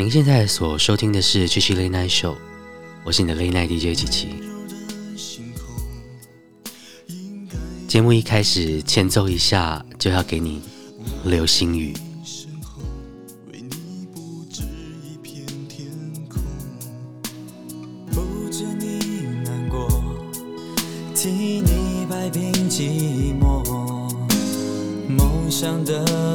[0.00, 2.34] 您现在所收听的是七七 Late Night Show，
[3.04, 4.28] 我是你的 Late Night DJ 七七。
[7.86, 10.62] 节目一开始前奏一下就要给你
[11.22, 11.92] 流星雨。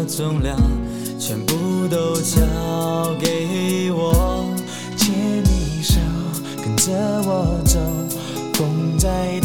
[0.07, 0.55] 重量
[1.19, 2.39] 全部都交
[3.19, 3.34] 给
[9.05, 9.44] 风再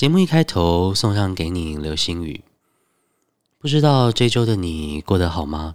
[0.00, 2.42] 节目一开头送上给你流星雨，
[3.58, 5.74] 不知道这周的你过得好吗？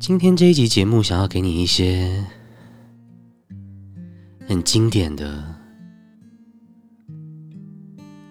[0.00, 2.26] 今天这一集节目想要给你一些
[4.48, 5.44] 很经典的、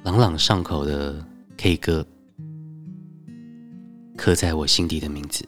[0.04, 2.06] 朗朗上口的 K 歌，
[4.18, 5.48] 刻在我心底的名字。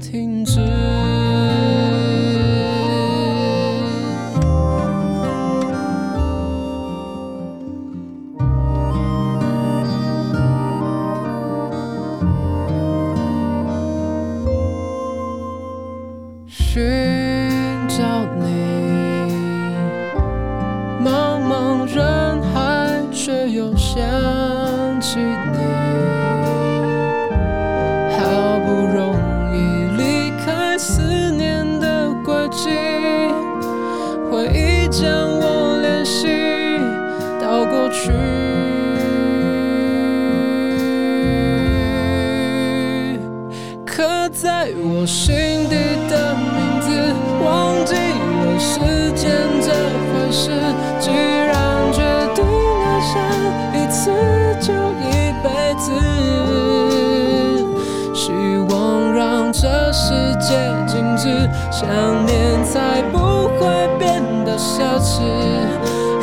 [61.91, 63.17] 想念才不
[63.59, 63.67] 会
[63.99, 65.19] 变得奢侈。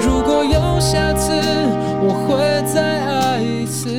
[0.02, 1.30] 如果有下次，
[2.00, 3.90] 我会再爱一次。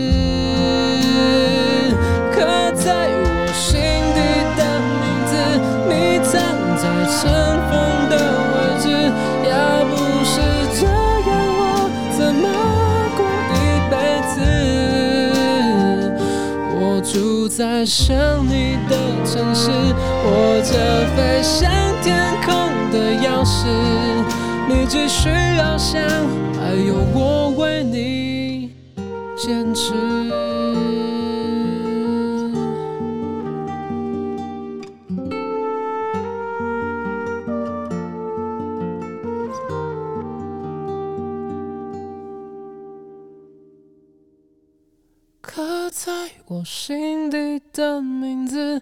[2.33, 2.41] 刻
[2.73, 3.79] 在我心
[4.15, 4.19] 底
[4.57, 4.61] 的
[4.97, 5.31] 名字，
[5.87, 5.93] 你
[6.25, 6.41] 藏
[6.75, 7.21] 在尘
[7.69, 7.71] 封
[8.09, 8.17] 的
[8.49, 8.89] 位置。
[9.47, 9.53] 要
[9.85, 9.93] 不
[10.25, 10.41] 是
[10.73, 10.81] 这
[11.29, 11.61] 样，我
[12.17, 12.43] 怎么
[13.15, 13.21] 过
[13.53, 13.55] 一
[13.91, 13.93] 辈
[14.33, 14.41] 子？
[16.81, 16.81] 我？
[17.01, 18.93] 住在想你的
[19.25, 19.71] 城市，
[20.25, 21.69] 握着飞向
[22.01, 22.51] 天空
[22.91, 23.65] 的钥匙，
[24.67, 26.01] 你继续翱翔，
[26.59, 28.75] 还有我为你
[29.37, 29.93] 坚持。
[45.41, 46.11] 刻在
[46.47, 48.81] 我心底的名字，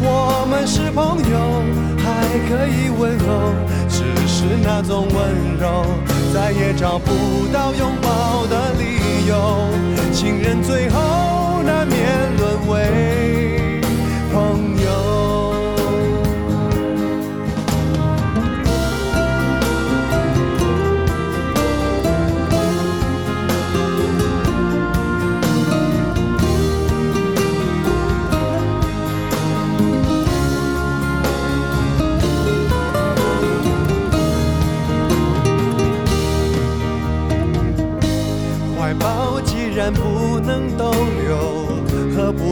[0.00, 1.62] 我们是朋友，
[1.98, 2.04] 还
[2.48, 3.54] 可以问候，
[3.88, 5.16] 只是那种温
[5.58, 5.84] 柔，
[6.32, 9.70] 再也找不到拥抱的理由。
[10.12, 11.96] 情人最后难免
[12.38, 13.55] 沦为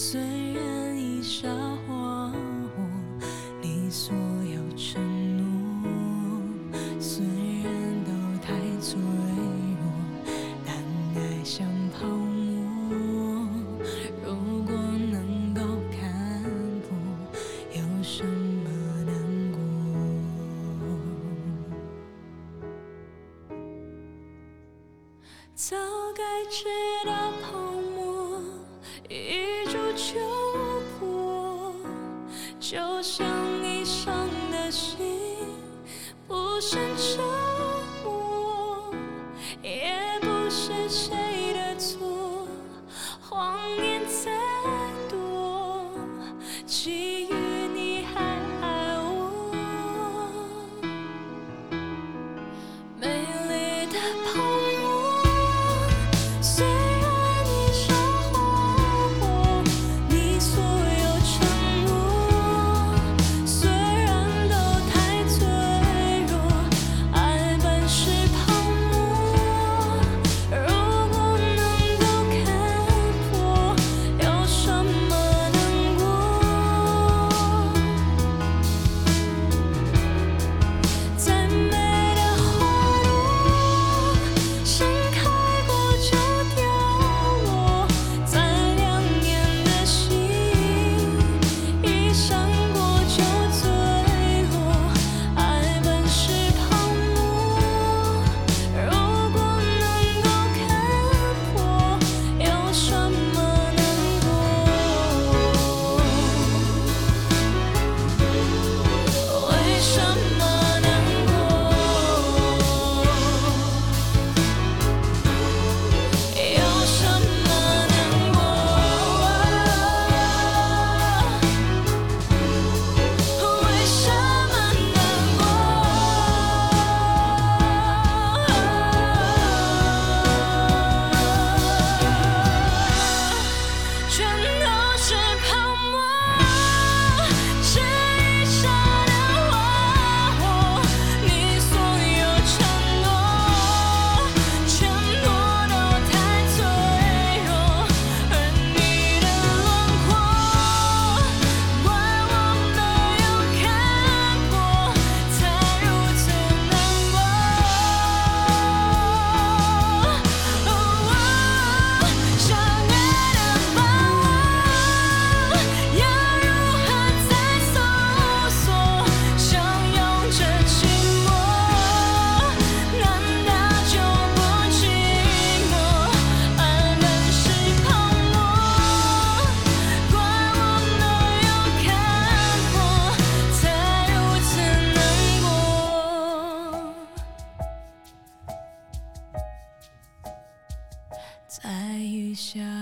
[0.00, 0.20] 虽
[0.52, 1.48] 然已沙
[1.84, 2.88] 化我，
[3.60, 4.14] 你所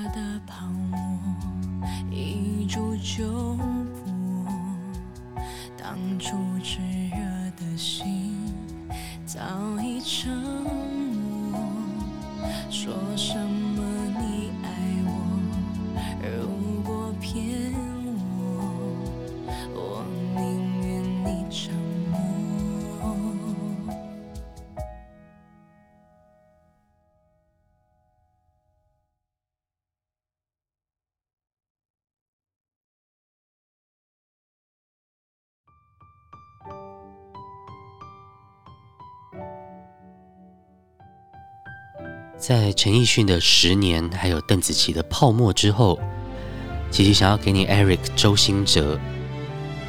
[0.09, 0.99] 的泡沫，
[2.11, 4.47] 一触就破。
[5.77, 6.79] 当初炽
[7.11, 7.17] 热
[7.57, 8.35] 的心
[9.25, 9.41] 早
[9.81, 10.31] 已沉
[11.51, 11.59] 默，
[12.71, 13.56] 说什么？
[42.47, 45.99] 在陈奕迅的十年还有邓紫棋的泡沫之后
[46.93, 48.97] 琪琪想要给你 eric 周兴哲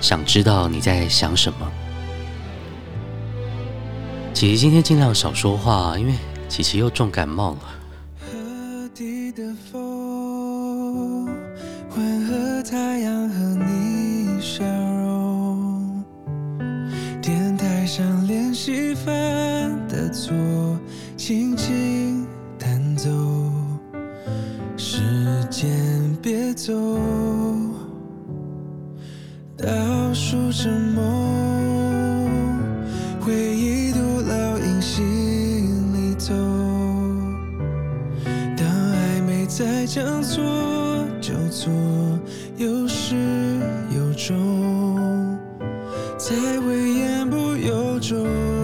[0.01, 1.71] 想知道你在想什么。
[4.33, 6.13] 琪琪今天尽量少说话因为
[6.49, 7.76] 琪琪又重感冒了。
[46.97, 48.56] 言不由衷。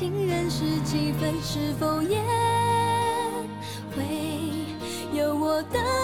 [0.00, 2.16] 情人是几分是否也
[3.94, 4.02] 会
[5.12, 5.99] 有我的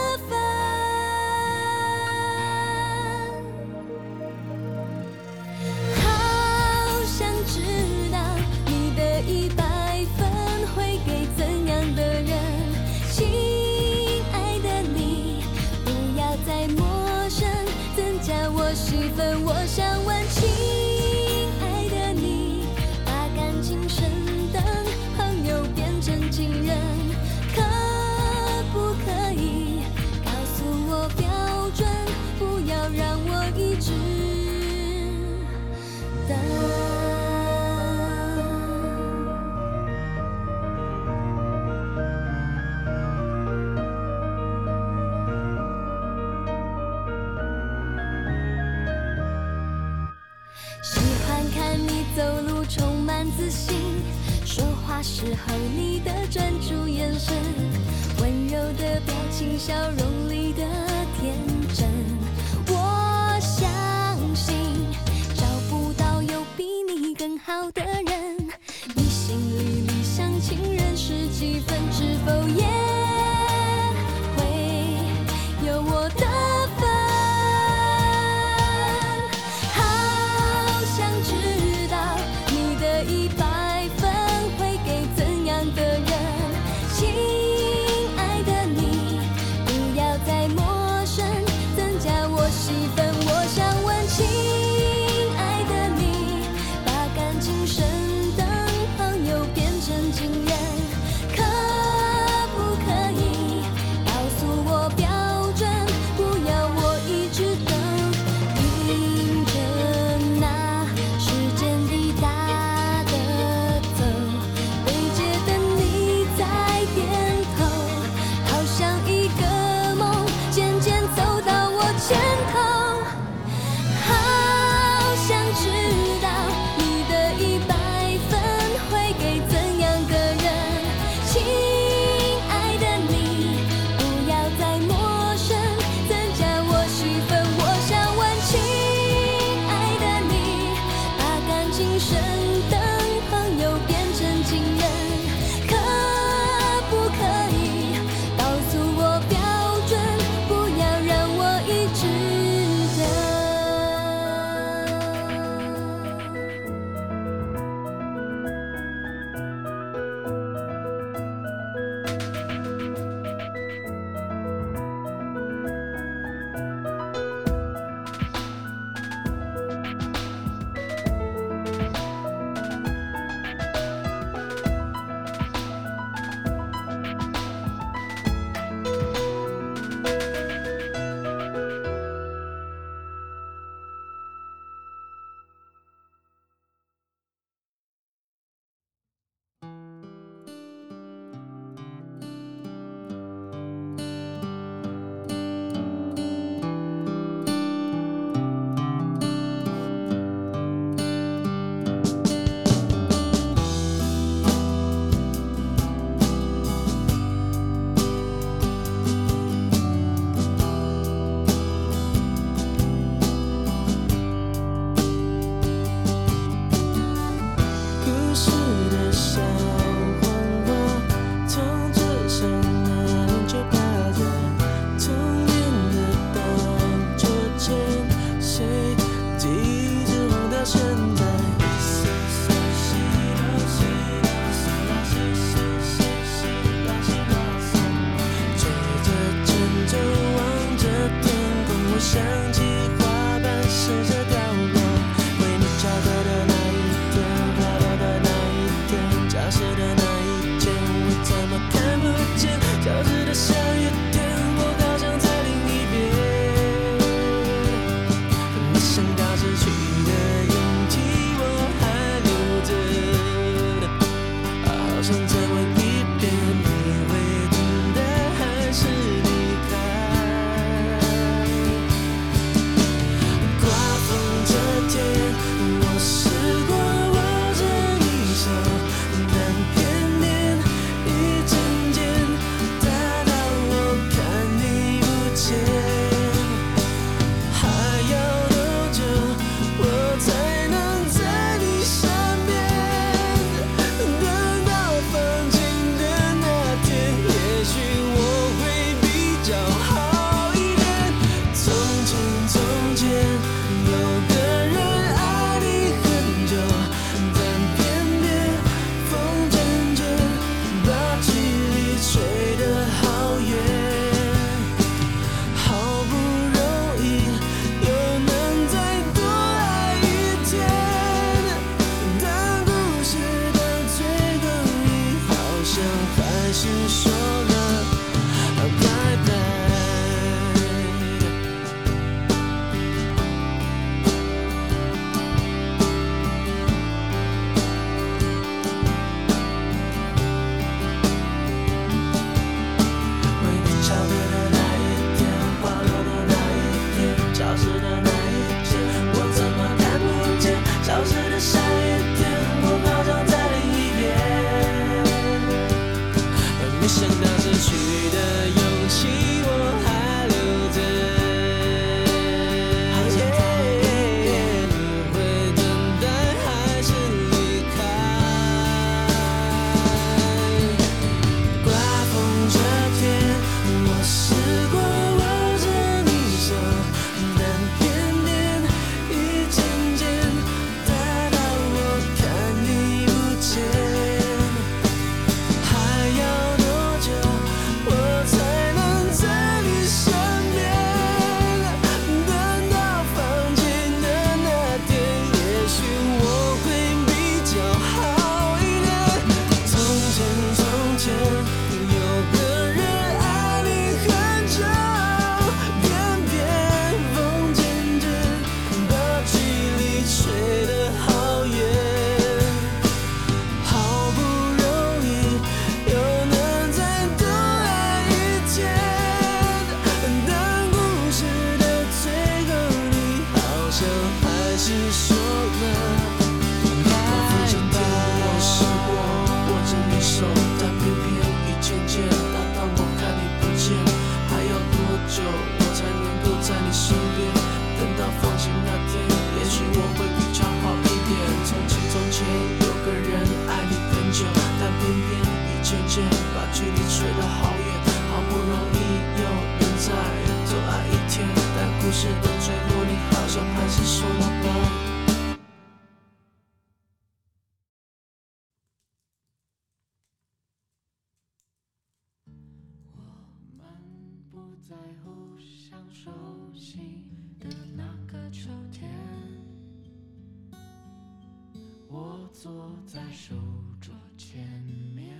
[472.38, 473.34] 坐在书
[473.80, 474.46] 桌前
[474.94, 475.16] 面，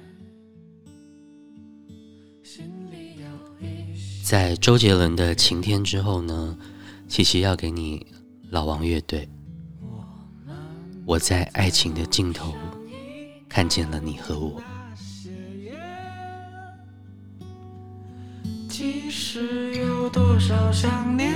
[2.42, 4.22] 心里有一些。
[4.22, 6.58] 在周杰伦的《晴天》之后呢，
[7.08, 8.06] 琪琪要给你
[8.50, 9.26] 老王乐队。
[11.06, 12.54] 我在爱情的尽头
[13.48, 14.62] 看见了你和我。
[18.68, 21.32] 即使有多少想念，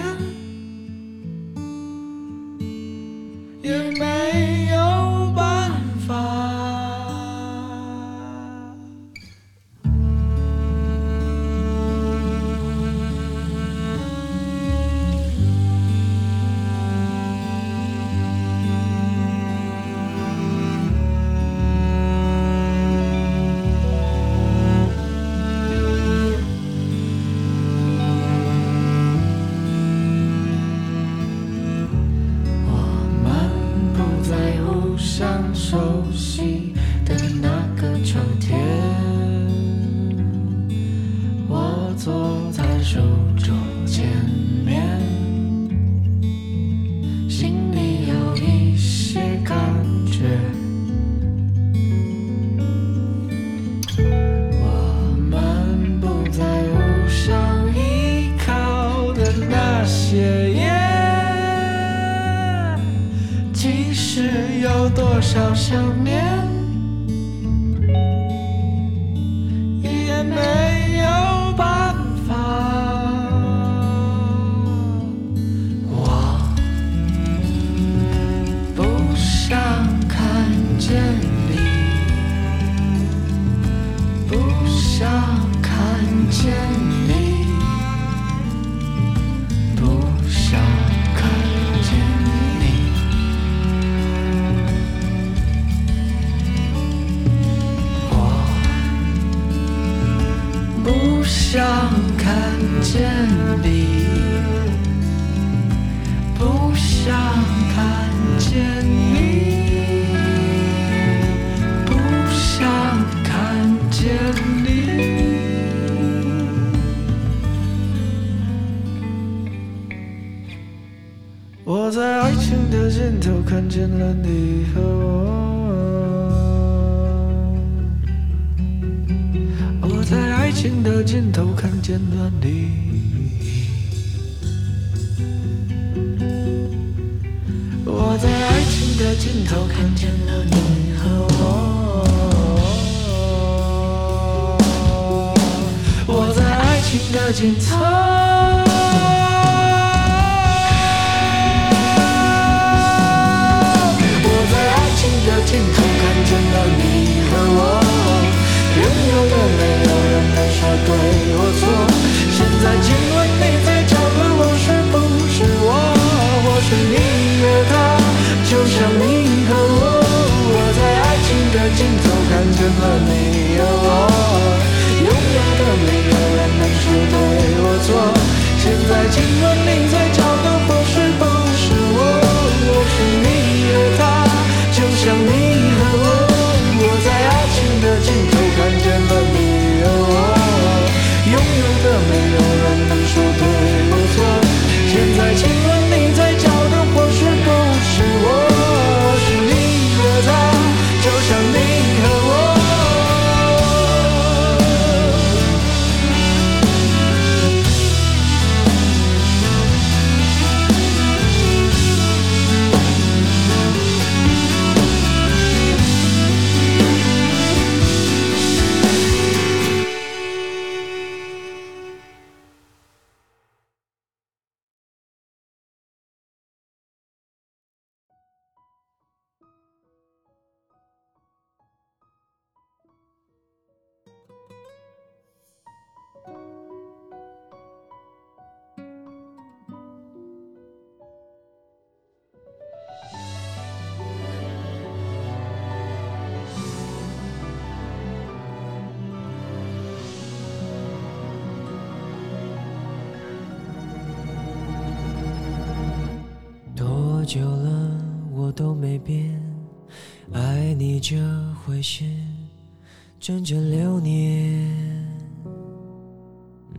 [123.81, 124.40] 见了你。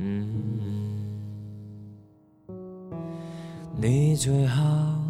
[0.04, 0.26] 嗯，
[3.80, 4.64] 你最好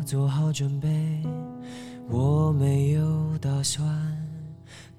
[0.05, 0.89] 做好准备，
[2.09, 3.87] 我没有打算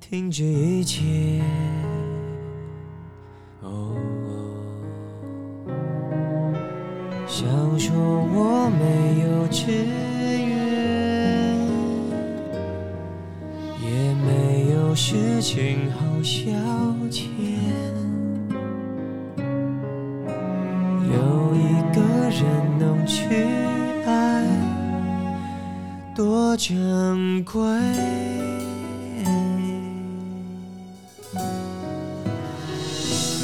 [0.00, 1.42] 停止一切。
[3.60, 3.94] 哦，
[7.26, 7.46] 想
[7.78, 9.70] 说我没有志
[10.48, 11.58] 愿，
[13.82, 16.48] 也没有事情好消
[17.10, 17.28] 遣，
[26.64, 27.60] 珍贵，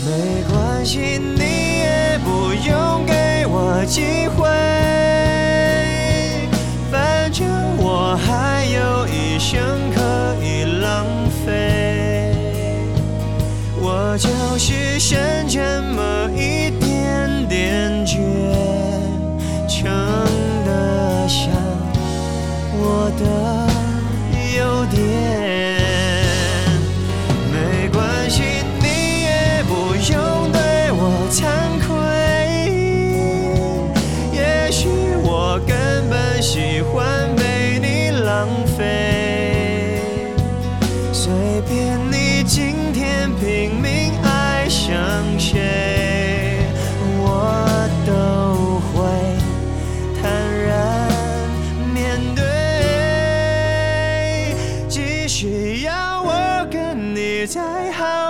[0.06, 1.18] 没关系，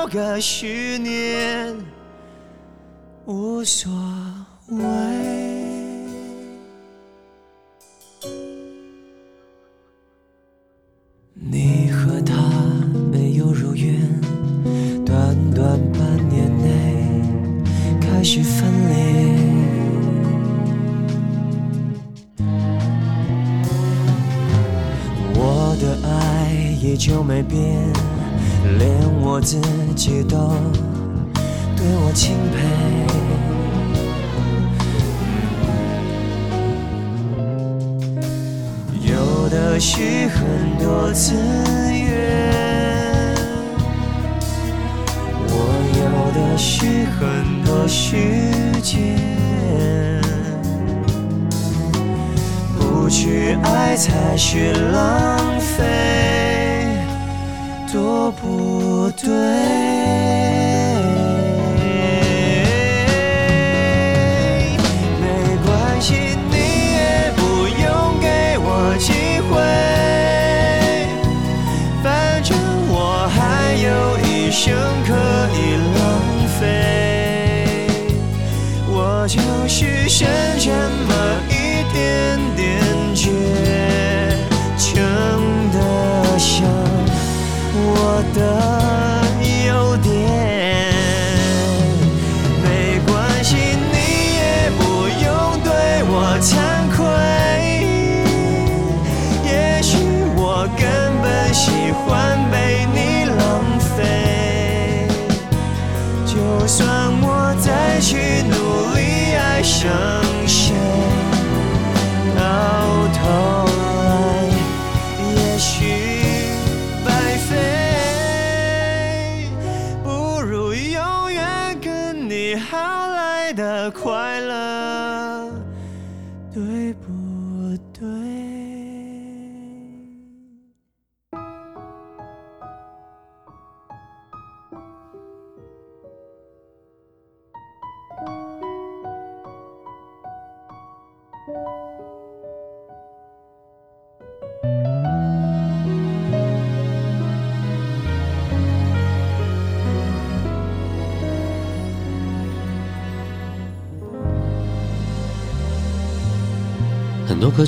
[0.08, 1.76] 个十年
[3.26, 3.90] 无所
[4.68, 5.27] 谓。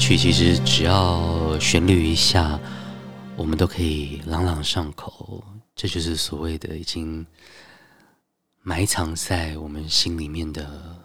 [0.01, 2.59] 曲其实只要旋律一下，
[3.37, 5.45] 我们都可以朗朗上口。
[5.77, 7.25] 这就是所谓的已经
[8.63, 10.99] 埋藏在我们心里面的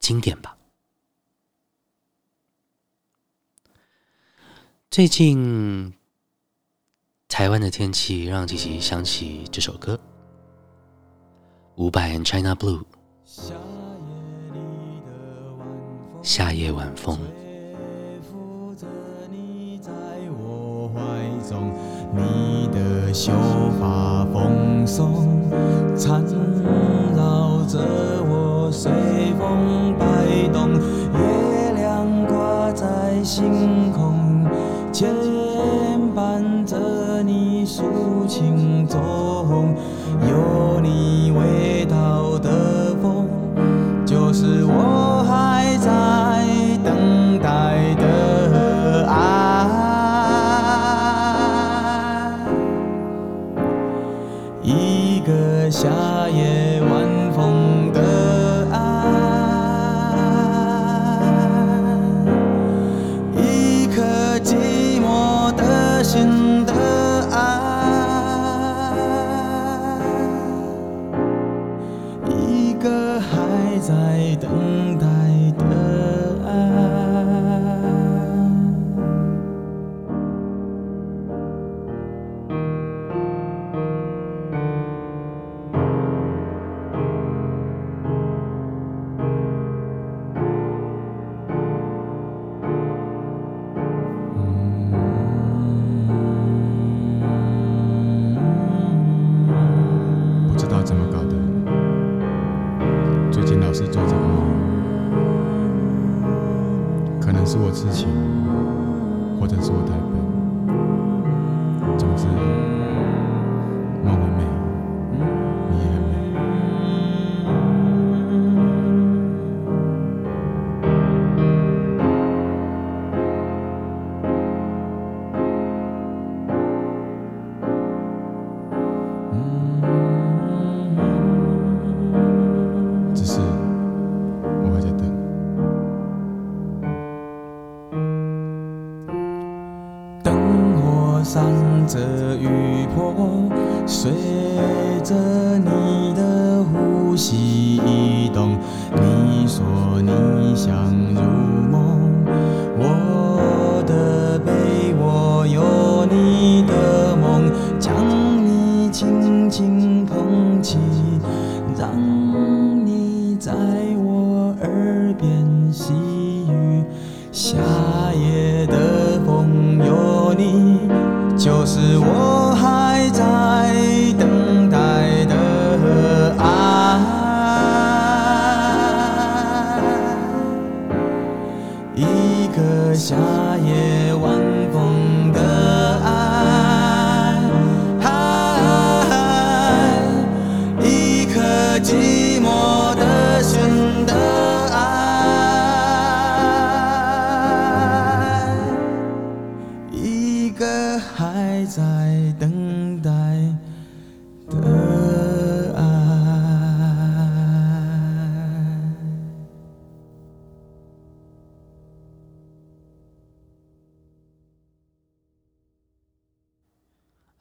[0.00, 0.56] 经典吧。
[4.90, 5.92] 最近
[7.28, 10.00] 台湾的天气让琪琪想起这首歌，
[11.76, 12.82] 伍佰和 China Blue。
[16.22, 17.18] 夏夜晚风，
[22.12, 23.32] 你的秀
[23.80, 25.26] 发蓬松，
[25.96, 26.22] 缠
[27.16, 27.78] 绕着
[28.28, 28.90] 我随
[29.38, 32.86] 风摆动，月亮挂在。
[33.24, 34.46] 星空，
[34.90, 35.12] 牵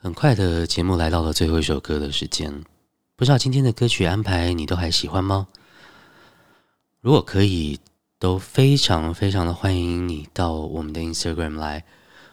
[0.07, 2.63] 很快的节目来到了最后一首歌的时间，
[3.17, 5.49] 不知道今天的歌曲安排你都还喜欢吗？
[7.01, 7.81] 如果可以，
[8.17, 11.83] 都非常非常的欢迎你到我们的 Instagram 来，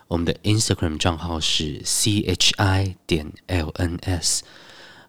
[0.07, 4.43] 我们的 Instagram 账号是 chi 点 lns，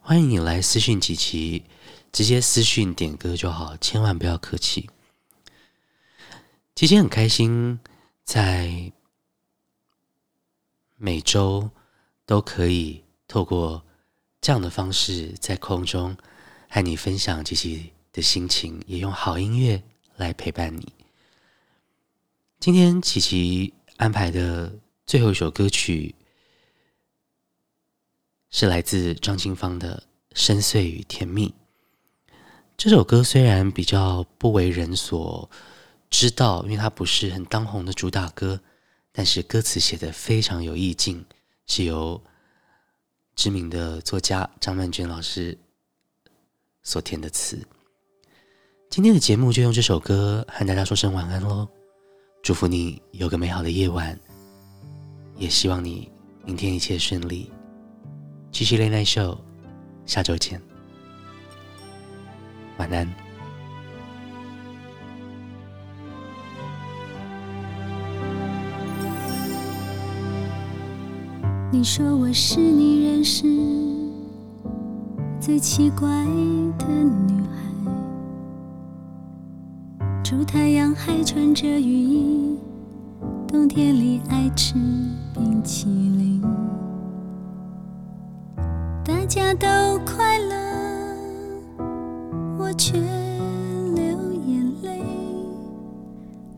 [0.01, 1.65] 欢迎你来私讯琪琪，
[2.11, 4.89] 直接私讯点歌就好，千万不要客气。
[6.73, 7.79] 琪琪很开心
[8.23, 8.91] 在
[10.97, 11.69] 每周。
[12.25, 13.83] 都可以透过
[14.41, 16.15] 这样的方式在空中
[16.69, 19.83] 和你分享琪琪的心情，也用好音乐
[20.17, 20.93] 来陪伴你。
[22.59, 24.73] 今天琪琪安排的
[25.05, 26.15] 最后一首歌曲
[28.49, 30.03] 是来自张清芳的
[30.39, 31.49] 《深邃与甜蜜》。
[32.77, 35.49] 这首歌虽然比较不为人所
[36.09, 38.61] 知道，因为它不是很当红的主打歌，
[39.11, 41.25] 但是歌词写的非常有意境。
[41.67, 42.21] 是由
[43.35, 45.57] 知名的作家张曼娟老师
[46.83, 47.59] 所填的词。
[48.89, 51.67] 今天的节目就用这首歌和大家说声晚安喽，
[52.43, 54.17] 祝福你有个美好的夜晚，
[55.35, 56.09] 也希望你
[56.45, 57.51] 明天一切顺利。
[58.51, 59.37] 七七恋爱秀，
[60.05, 60.61] 下周见，
[62.77, 63.24] 晚安。
[71.77, 73.43] 你说我是你认识
[75.41, 76.07] 最奇怪
[76.79, 77.57] 的女孩。
[80.23, 82.57] 出太阳还穿着雨衣
[83.45, 84.75] 冬天里爱吃
[85.33, 86.41] 冰淇淋。
[89.03, 89.67] 大家都
[90.05, 90.55] 快乐
[92.57, 92.93] 我却
[93.93, 95.03] 流眼泪。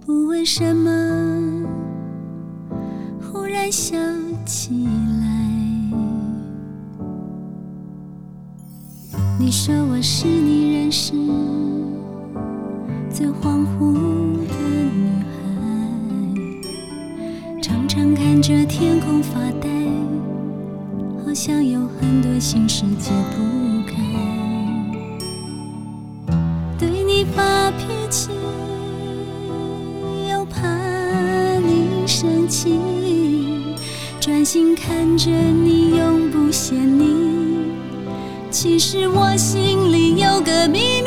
[0.06, 1.68] 不为什么
[3.20, 3.98] 忽然想
[4.46, 4.88] 起
[9.48, 11.14] 你说我是你认识
[13.10, 13.94] 最恍惚
[14.46, 14.54] 的
[14.94, 15.08] 女
[16.36, 19.70] 孩，常常看着天空发呆，
[21.26, 23.42] 好像有很多心事解不
[23.90, 23.96] 开。
[26.78, 28.32] 对你发脾气，
[30.30, 30.60] 又怕
[31.60, 32.78] 你生气，
[34.20, 37.27] 专心看着你，永不嫌你。
[38.60, 41.07] 其实我心里有个秘密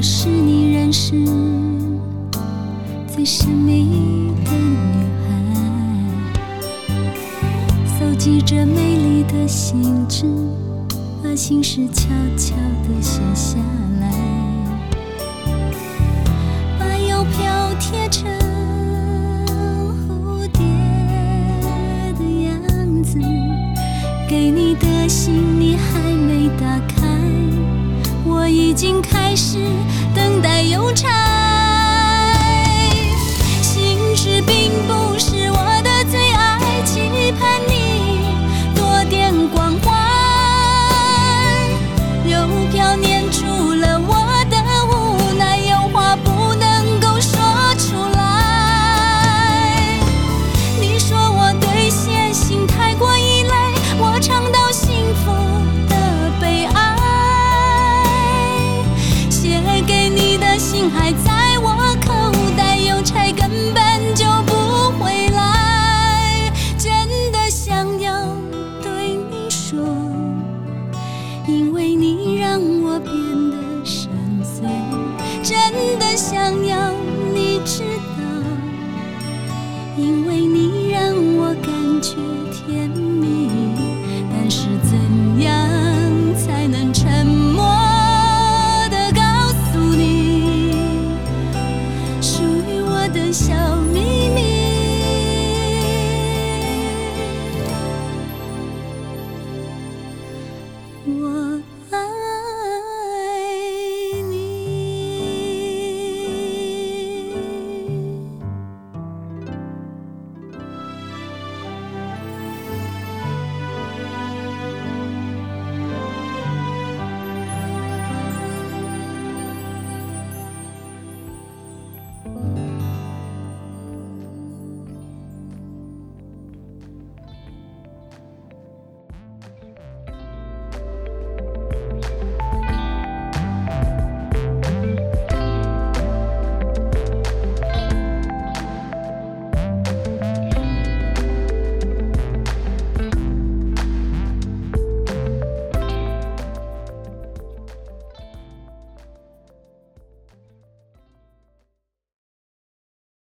[0.00, 1.10] 我是你认识
[3.06, 5.28] 最神秘的女孩，
[7.98, 10.24] 搜集着美丽的信纸，
[11.22, 13.58] 把心事悄悄地写下
[14.00, 14.10] 来，
[16.78, 18.39] 把邮票贴成。